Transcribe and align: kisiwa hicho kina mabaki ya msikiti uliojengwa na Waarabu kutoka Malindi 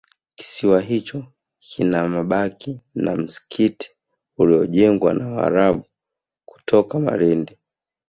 kisiwa 0.35 0.81
hicho 0.81 1.23
kina 1.59 2.09
mabaki 2.09 2.81
ya 2.95 3.15
msikiti 3.15 3.91
uliojengwa 4.37 5.13
na 5.13 5.27
Waarabu 5.27 5.85
kutoka 6.45 6.99
Malindi 6.99 7.57